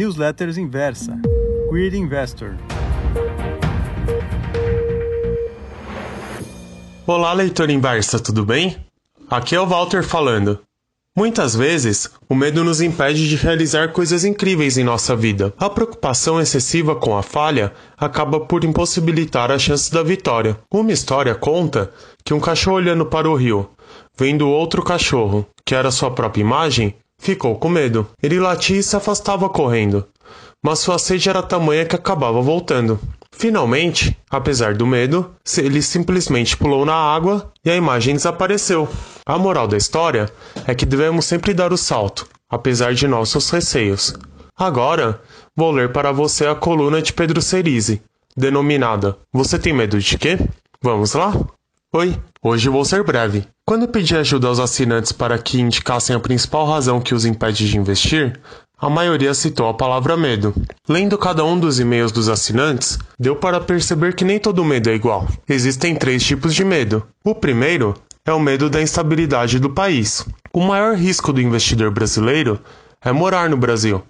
Newsletters 0.00 0.56
Inversa. 0.56 1.20
Queer 1.68 1.94
Investor. 1.94 2.54
Olá, 7.06 7.34
leitor 7.34 7.68
inversa, 7.68 8.18
tudo 8.18 8.42
bem? 8.42 8.78
Aqui 9.28 9.54
é 9.54 9.60
o 9.60 9.66
Walter 9.66 10.02
falando. 10.02 10.58
Muitas 11.14 11.54
vezes, 11.54 12.08
o 12.30 12.34
medo 12.34 12.64
nos 12.64 12.80
impede 12.80 13.28
de 13.28 13.36
realizar 13.36 13.92
coisas 13.92 14.24
incríveis 14.24 14.78
em 14.78 14.84
nossa 14.84 15.14
vida. 15.14 15.52
A 15.58 15.68
preocupação 15.68 16.40
excessiva 16.40 16.96
com 16.96 17.14
a 17.14 17.22
falha 17.22 17.70
acaba 17.98 18.40
por 18.40 18.64
impossibilitar 18.64 19.50
a 19.50 19.58
chance 19.58 19.92
da 19.92 20.02
vitória. 20.02 20.56
Uma 20.72 20.92
história 20.92 21.34
conta 21.34 21.92
que 22.24 22.32
um 22.32 22.40
cachorro 22.40 22.78
olhando 22.78 23.04
para 23.04 23.28
o 23.28 23.36
rio, 23.36 23.68
vendo 24.18 24.48
outro 24.48 24.82
cachorro, 24.82 25.46
que 25.62 25.74
era 25.74 25.90
sua 25.90 26.10
própria 26.10 26.40
imagem, 26.40 26.94
ficou 27.20 27.56
com 27.56 27.68
medo. 27.68 28.08
Ele 28.22 28.40
latia 28.40 28.78
e 28.78 28.82
se 28.82 28.96
afastava 28.96 29.48
correndo, 29.48 30.06
mas 30.64 30.80
sua 30.80 30.98
sede 30.98 31.28
era 31.28 31.42
tamanha 31.42 31.84
que 31.84 31.94
acabava 31.94 32.40
voltando. 32.40 32.98
Finalmente, 33.30 34.16
apesar 34.28 34.74
do 34.74 34.86
medo, 34.86 35.30
ele 35.56 35.80
simplesmente 35.80 36.56
pulou 36.56 36.84
na 36.84 36.94
água 36.94 37.52
e 37.64 37.70
a 37.70 37.76
imagem 37.76 38.14
desapareceu. 38.14 38.88
A 39.24 39.38
moral 39.38 39.68
da 39.68 39.76
história 39.76 40.28
é 40.66 40.74
que 40.74 40.84
devemos 40.84 41.24
sempre 41.24 41.54
dar 41.54 41.72
o 41.72 41.78
salto, 41.78 42.26
apesar 42.50 42.92
de 42.92 43.06
nossos 43.06 43.48
receios. 43.50 44.14
Agora, 44.56 45.22
vou 45.56 45.70
ler 45.70 45.92
para 45.92 46.12
você 46.12 46.46
a 46.46 46.54
coluna 46.54 47.00
de 47.00 47.12
Pedro 47.12 47.40
Cerise, 47.40 48.02
denominada 48.36 49.16
Você 49.32 49.58
tem 49.58 49.72
medo 49.72 49.98
de 49.98 50.18
quê? 50.18 50.38
Vamos 50.82 51.14
lá? 51.14 51.32
Oi, 51.92 52.16
hoje 52.40 52.68
vou 52.68 52.84
ser 52.84 53.02
breve. 53.02 53.48
Quando 53.66 53.88
pedi 53.88 54.16
ajuda 54.16 54.46
aos 54.46 54.60
assinantes 54.60 55.10
para 55.10 55.36
que 55.36 55.60
indicassem 55.60 56.14
a 56.14 56.20
principal 56.20 56.64
razão 56.64 57.00
que 57.00 57.16
os 57.16 57.24
impede 57.24 57.68
de 57.68 57.76
investir, 57.76 58.40
a 58.78 58.88
maioria 58.88 59.34
citou 59.34 59.68
a 59.68 59.74
palavra 59.74 60.16
medo. 60.16 60.54
Lendo 60.88 61.18
cada 61.18 61.44
um 61.44 61.58
dos 61.58 61.80
e-mails 61.80 62.12
dos 62.12 62.28
assinantes, 62.28 62.96
deu 63.18 63.34
para 63.34 63.60
perceber 63.60 64.14
que 64.14 64.24
nem 64.24 64.38
todo 64.38 64.64
medo 64.64 64.88
é 64.88 64.94
igual. 64.94 65.26
Existem 65.48 65.96
três 65.96 66.22
tipos 66.22 66.54
de 66.54 66.64
medo. 66.64 67.04
O 67.24 67.34
primeiro 67.34 67.96
é 68.24 68.32
o 68.32 68.38
medo 68.38 68.70
da 68.70 68.80
instabilidade 68.80 69.58
do 69.58 69.70
país. 69.70 70.24
O 70.52 70.60
maior 70.60 70.94
risco 70.94 71.32
do 71.32 71.40
investidor 71.40 71.90
brasileiro 71.90 72.60
é 73.04 73.10
morar 73.10 73.50
no 73.50 73.56
Brasil, 73.56 74.00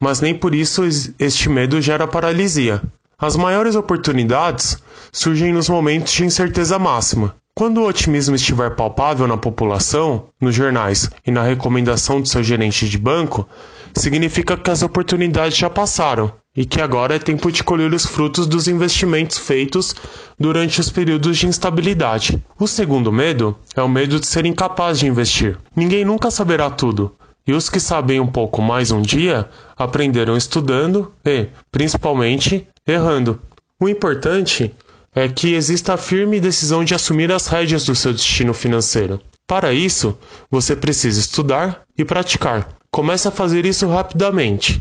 mas 0.00 0.20
nem 0.20 0.34
por 0.34 0.52
isso 0.52 0.82
este 1.16 1.48
medo 1.48 1.80
gera 1.80 2.08
paralisia. 2.08 2.82
As 3.22 3.36
maiores 3.36 3.74
oportunidades 3.74 4.82
surgem 5.12 5.52
nos 5.52 5.68
momentos 5.68 6.10
de 6.10 6.24
incerteza 6.24 6.78
máxima. 6.78 7.34
Quando 7.54 7.82
o 7.82 7.86
otimismo 7.86 8.34
estiver 8.34 8.74
palpável 8.74 9.26
na 9.26 9.36
população, 9.36 10.28
nos 10.40 10.54
jornais 10.54 11.10
e 11.26 11.30
na 11.30 11.42
recomendação 11.42 12.18
do 12.18 12.26
seu 12.26 12.42
gerente 12.42 12.88
de 12.88 12.96
banco, 12.96 13.46
significa 13.94 14.56
que 14.56 14.70
as 14.70 14.82
oportunidades 14.82 15.58
já 15.58 15.68
passaram 15.68 16.32
e 16.56 16.64
que 16.64 16.80
agora 16.80 17.16
é 17.16 17.18
tempo 17.18 17.52
de 17.52 17.62
colher 17.62 17.92
os 17.92 18.06
frutos 18.06 18.46
dos 18.46 18.66
investimentos 18.66 19.36
feitos 19.36 19.94
durante 20.38 20.80
os 20.80 20.88
períodos 20.88 21.36
de 21.36 21.46
instabilidade. 21.46 22.42
O 22.58 22.66
segundo 22.66 23.12
medo 23.12 23.54
é 23.76 23.82
o 23.82 23.88
medo 23.88 24.18
de 24.18 24.26
ser 24.26 24.46
incapaz 24.46 24.98
de 24.98 25.06
investir. 25.06 25.58
Ninguém 25.76 26.06
nunca 26.06 26.30
saberá 26.30 26.70
tudo, 26.70 27.14
e 27.46 27.52
os 27.52 27.68
que 27.68 27.80
sabem 27.80 28.20
um 28.20 28.26
pouco 28.26 28.60
mais 28.62 28.90
um 28.90 29.02
dia 29.02 29.48
aprenderam 29.76 30.36
estudando 30.36 31.12
e, 31.24 31.46
principalmente, 31.70 32.66
errando. 32.86 33.40
O 33.80 33.88
importante 33.88 34.74
é 35.14 35.28
que 35.28 35.54
exista 35.54 35.94
a 35.94 35.96
firme 35.96 36.38
decisão 36.38 36.84
de 36.84 36.94
assumir 36.94 37.32
as 37.32 37.46
rédeas 37.46 37.84
do 37.84 37.94
seu 37.94 38.12
destino 38.12 38.54
financeiro. 38.54 39.20
Para 39.46 39.72
isso, 39.72 40.16
você 40.50 40.76
precisa 40.76 41.18
estudar 41.18 41.82
e 41.98 42.04
praticar. 42.04 42.68
Comece 42.90 43.26
a 43.26 43.32
fazer 43.32 43.66
isso 43.66 43.88
rapidamente, 43.88 44.80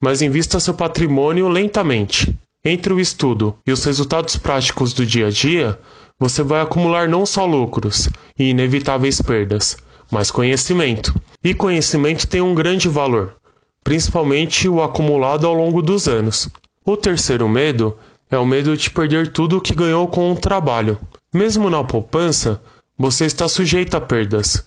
mas 0.00 0.20
invista 0.20 0.60
seu 0.60 0.74
patrimônio 0.74 1.48
lentamente. 1.48 2.36
Entre 2.62 2.92
o 2.92 3.00
estudo 3.00 3.56
e 3.66 3.72
os 3.72 3.82
resultados 3.84 4.36
práticos 4.36 4.92
do 4.92 5.06
dia 5.06 5.28
a 5.28 5.30
dia, 5.30 5.78
você 6.18 6.42
vai 6.42 6.60
acumular 6.60 7.08
não 7.08 7.24
só 7.24 7.46
lucros 7.46 8.10
e 8.38 8.50
inevitáveis 8.50 9.22
perdas, 9.22 9.78
mas 10.10 10.30
conhecimento. 10.30 11.14
E 11.42 11.54
conhecimento 11.54 12.26
tem 12.26 12.40
um 12.40 12.54
grande 12.54 12.88
valor, 12.88 13.36
principalmente 13.84 14.68
o 14.68 14.82
acumulado 14.82 15.46
ao 15.46 15.54
longo 15.54 15.80
dos 15.80 16.08
anos. 16.08 16.48
O 16.84 16.96
terceiro 16.96 17.48
medo 17.48 17.96
é 18.30 18.38
o 18.38 18.46
medo 18.46 18.76
de 18.76 18.90
perder 18.90 19.32
tudo 19.32 19.58
o 19.58 19.60
que 19.60 19.74
ganhou 19.74 20.06
com 20.08 20.32
o 20.32 20.36
trabalho. 20.36 20.98
Mesmo 21.32 21.70
na 21.70 21.84
poupança, 21.84 22.60
você 22.98 23.24
está 23.24 23.48
sujeito 23.48 23.96
a 23.96 24.00
perdas. 24.00 24.64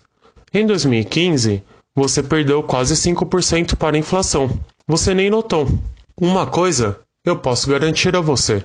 Em 0.53 0.65
2015, 0.65 1.63
você 1.95 2.23
perdeu 2.23 2.63
quase 2.63 2.95
5% 2.95 3.75
para 3.75 3.95
a 3.95 3.99
inflação. 3.99 4.49
Você 4.87 5.13
nem 5.13 5.29
notou. 5.29 5.67
Uma 6.19 6.45
coisa 6.45 6.99
eu 7.25 7.37
posso 7.37 7.69
garantir 7.69 8.15
a 8.15 8.21
você: 8.21 8.63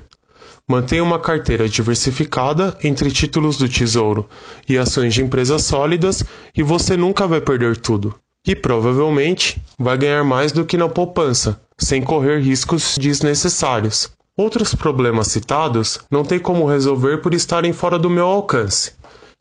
mantenha 0.68 1.02
uma 1.02 1.18
carteira 1.18 1.68
diversificada 1.68 2.76
entre 2.84 3.10
títulos 3.10 3.56
do 3.56 3.68
Tesouro 3.68 4.28
e 4.68 4.76
ações 4.76 5.14
de 5.14 5.22
empresas 5.22 5.64
sólidas 5.64 6.22
e 6.54 6.62
você 6.62 6.96
nunca 6.96 7.26
vai 7.26 7.40
perder 7.40 7.76
tudo. 7.78 8.14
E 8.46 8.54
provavelmente 8.54 9.60
vai 9.78 9.96
ganhar 9.96 10.22
mais 10.22 10.52
do 10.52 10.64
que 10.64 10.76
na 10.76 10.88
poupança, 10.88 11.60
sem 11.78 12.02
correr 12.02 12.40
riscos 12.40 12.96
desnecessários. 12.98 14.10
Outros 14.36 14.74
problemas 14.74 15.28
citados 15.28 15.98
não 16.10 16.22
tem 16.22 16.38
como 16.38 16.66
resolver 16.66 17.18
por 17.18 17.34
estarem 17.34 17.72
fora 17.72 17.98
do 17.98 18.10
meu 18.10 18.26
alcance 18.26 18.92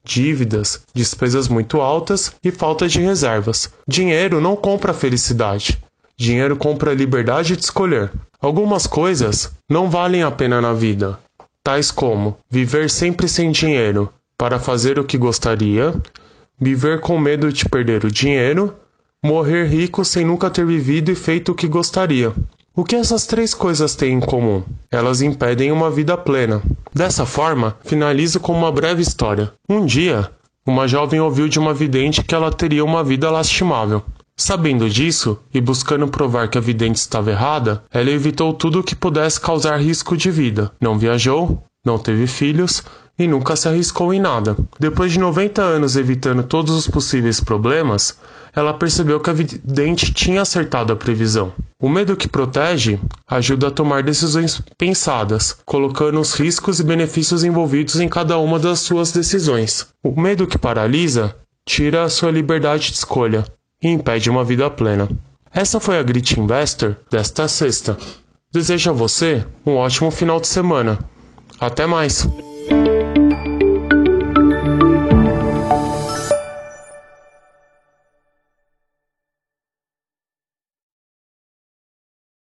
dívidas, 0.08 0.82
despesas 0.94 1.50
muito 1.50 1.82
altas 1.82 2.32
e 2.42 2.50
falta 2.50 2.88
de 2.88 3.02
reservas. 3.02 3.70
Dinheiro 3.88 4.40
não 4.40 4.56
compra 4.56 4.94
felicidade. 4.94 5.78
Dinheiro 6.20 6.58
compra 6.58 6.92
a 6.92 6.96
liberdade 6.96 7.56
de 7.56 7.64
escolher. 7.64 8.12
Algumas 8.42 8.88
coisas 8.88 9.52
não 9.70 9.90
valem 9.90 10.24
a 10.24 10.32
pena 10.32 10.60
na 10.60 10.74
vida, 10.74 11.20
tais 11.64 11.92
como 11.92 12.38
viver 12.50 12.90
sempre 12.90 13.28
sem 13.28 13.52
dinheiro 13.52 14.12
para 14.38 14.60
fazer 14.60 14.98
o 14.98 15.04
que 15.04 15.18
gostaria, 15.18 15.94
viver 16.60 17.02
com 17.02 17.20
medo 17.20 17.52
de 17.52 17.66
perder 17.66 18.04
o 18.04 18.12
dinheiro, 18.12 18.76
morrer 19.24 19.66
rico 19.66 20.04
sem 20.04 20.26
nunca 20.26 20.50
ter 20.50 20.66
vivido 20.66 21.12
e 21.12 21.16
feito 21.16 21.52
o 21.52 21.56
que 21.56 21.68
gostaria. 21.68 22.34
O 22.76 22.84
que 22.84 22.96
essas 22.96 23.26
três 23.26 23.54
coisas 23.54 23.96
têm 23.96 24.14
em 24.14 24.20
comum? 24.20 24.64
Elas 24.92 25.22
impedem 25.22 25.72
uma 25.72 25.90
vida 25.90 26.16
plena. 26.16 26.62
Dessa 26.94 27.26
forma, 27.26 27.76
finalizo 27.84 28.40
com 28.40 28.54
uma 28.54 28.72
breve 28.72 29.02
história. 29.02 29.52
Um 29.68 29.86
dia, 29.86 30.30
uma 30.66 30.88
jovem 30.88 31.20
ouviu 31.20 31.48
de 31.48 31.58
uma 31.58 31.74
vidente 31.74 32.24
que 32.24 32.36
ela 32.36 32.52
teria 32.52 32.86
uma 32.86 33.04
vida 33.04 33.32
lastimável. 33.32 34.04
Sabendo 34.40 34.88
disso, 34.88 35.40
e 35.52 35.60
buscando 35.60 36.08
provar 36.08 36.48
que 36.48 36.60
a 36.60 36.62
vidente 36.62 36.98
estava 36.98 37.32
errada, 37.32 37.84
ela 37.92 38.12
evitou 38.12 38.54
tudo 38.54 38.80
o 38.80 38.84
que 38.84 38.96
pudesse 38.96 39.42
causar 39.42 39.78
risco 39.78 40.16
de 40.16 40.30
vida. 40.30 40.72
Não 40.80 40.96
viajou, 40.96 41.64
não 41.84 41.98
teve 41.98 42.28
filhos 42.28 42.84
e 43.18 43.28
nunca 43.28 43.56
se 43.56 43.68
arriscou 43.68 44.14
em 44.14 44.20
nada. 44.20 44.56
Depois 44.80 45.12
de 45.12 45.20
90 45.20 45.60
anos 45.60 45.96
evitando 45.96 46.44
todos 46.44 46.76
os 46.76 46.88
possíveis 46.88 47.40
problemas, 47.40 48.16
ela 48.56 48.76
percebeu 48.76 49.20
que 49.20 49.32
a 49.32 49.34
vidente 49.34 50.14
tinha 50.14 50.44
acertado 50.44 50.94
a 50.94 50.96
previsão. 50.96 51.52
O 51.82 51.90
medo 51.90 52.16
que 52.16 52.28
protege 52.28 53.00
ajuda 53.28 53.70
a 53.70 53.72
tomar 53.72 54.04
decisões 54.04 54.62
pensadas, 54.78 55.58
colocando 55.66 56.20
os 56.20 56.36
riscos 56.36 56.80
e 56.80 56.84
benefícios 56.84 57.44
envolvidos 57.44 58.00
em 58.00 58.08
cada 58.08 58.38
uma 58.38 58.60
das 58.60 58.82
suas 58.82 59.12
decisões. 59.12 59.88
O 60.04 60.20
medo 60.20 60.46
que 60.46 60.60
paralisa 60.60 61.36
tira 61.68 62.04
a 62.04 62.10
sua 62.10 62.32
liberdade 62.32 62.92
de 62.92 62.98
escolha 62.98 63.44
e 63.82 63.88
impede 63.88 64.30
uma 64.30 64.44
vida 64.44 64.70
plena. 64.70 65.08
Essa 65.54 65.80
foi 65.80 65.98
a 65.98 66.04
Grit 66.04 66.40
Investor 66.40 66.98
desta 67.10 67.48
sexta. 67.48 67.98
Desejo 68.52 68.90
a 68.92 68.94
você 68.94 69.46
um 69.66 69.76
ótimo 69.76 70.12
final 70.12 70.40
de 70.40 70.48
semana. 70.48 71.00
Até 71.60 71.86
mais! 71.86 72.28